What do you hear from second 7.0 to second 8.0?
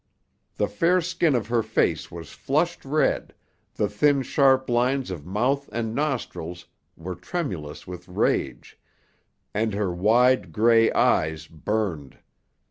tremulous